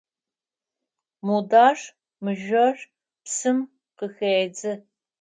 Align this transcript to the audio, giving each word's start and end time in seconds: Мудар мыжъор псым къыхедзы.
Мудар 1.27 1.77
мыжъор 2.23 2.77
псым 3.23 3.57
къыхедзы. 3.97 4.73